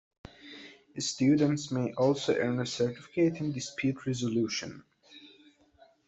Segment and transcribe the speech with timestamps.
[0.97, 4.83] Students may also earn a Certificate in Dispute Resolution.